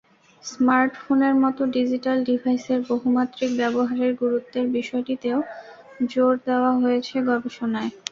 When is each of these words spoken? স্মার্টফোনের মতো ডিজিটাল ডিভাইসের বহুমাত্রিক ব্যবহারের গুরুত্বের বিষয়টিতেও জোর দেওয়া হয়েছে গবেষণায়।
স্মার্টফোনের 0.43 1.35
মতো 1.43 1.61
ডিজিটাল 1.75 2.17
ডিভাইসের 2.27 2.79
বহুমাত্রিক 2.89 3.51
ব্যবহারের 3.57 4.11
গুরুত্বের 4.21 4.65
বিষয়টিতেও 4.77 5.39
জোর 6.09 6.33
দেওয়া 6.47 6.71
হয়েছে 6.81 7.15
গবেষণায়। 7.27 7.91